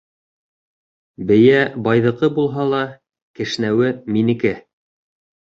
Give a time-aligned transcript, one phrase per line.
[1.31, 2.81] Бейә байҙыҡы булһа ла,
[3.43, 4.57] кешнәүе минеке.